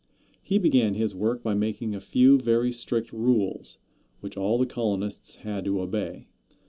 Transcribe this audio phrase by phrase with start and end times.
[0.41, 3.77] He began his work by making a few very strict rules,
[4.19, 6.25] which all the colonists had to obey.